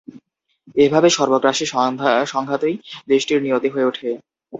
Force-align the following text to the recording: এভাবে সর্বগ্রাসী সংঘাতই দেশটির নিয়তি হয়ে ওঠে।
এভাবে 0.77 1.07
সর্বগ্রাসী 1.09 1.65
সংঘাতই 2.25 2.75
দেশটির 3.07 3.39
নিয়তি 3.41 3.69
হয়ে 3.69 3.87
ওঠে। 3.87 4.09